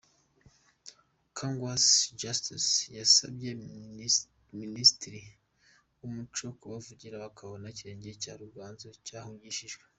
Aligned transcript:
Kangwage 1.35 1.91
Justus 2.19 2.65
yasabye 2.97 3.49
Minisiteri 4.59 5.21
y’Umuco 5.99 6.45
kubavugira 6.59 7.23
bakabona 7.25 7.65
Ikirenge 7.73 8.09
cya 8.21 8.33
Ruganzu 8.41 8.87
cyahungishijwe. 9.07 9.83